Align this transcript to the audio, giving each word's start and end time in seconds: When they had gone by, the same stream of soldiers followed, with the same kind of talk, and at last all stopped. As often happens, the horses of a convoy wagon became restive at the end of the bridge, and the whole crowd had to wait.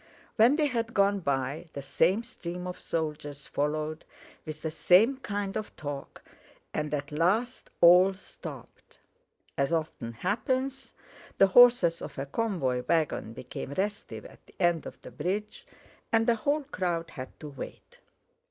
When 0.35 0.55
they 0.55 0.65
had 0.65 0.95
gone 0.95 1.19
by, 1.19 1.67
the 1.73 1.83
same 1.83 2.23
stream 2.23 2.65
of 2.65 2.79
soldiers 2.79 3.45
followed, 3.45 4.03
with 4.47 4.63
the 4.63 4.71
same 4.71 5.17
kind 5.17 5.55
of 5.55 5.75
talk, 5.75 6.23
and 6.73 6.91
at 6.91 7.11
last 7.11 7.69
all 7.81 8.15
stopped. 8.15 8.97
As 9.59 9.71
often 9.71 10.13
happens, 10.13 10.95
the 11.37 11.49
horses 11.49 12.01
of 12.01 12.17
a 12.17 12.25
convoy 12.25 12.83
wagon 12.87 13.33
became 13.33 13.73
restive 13.75 14.25
at 14.25 14.43
the 14.47 14.55
end 14.59 14.87
of 14.87 14.99
the 15.03 15.11
bridge, 15.11 15.67
and 16.11 16.25
the 16.25 16.33
whole 16.35 16.63
crowd 16.63 17.11
had 17.11 17.39
to 17.39 17.49
wait. 17.49 17.99